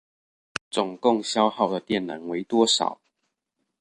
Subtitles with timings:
[0.71, 2.99] 總共消耗的電能為多少？